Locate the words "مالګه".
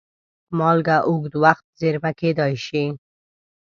0.57-0.97